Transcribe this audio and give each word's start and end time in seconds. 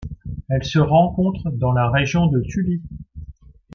Elle 0.49 0.63
se 0.65 0.79
rencontre 0.79 1.51
dans 1.51 1.73
la 1.73 1.87
région 1.91 2.25
de 2.25 2.41
Tully. 2.41 2.81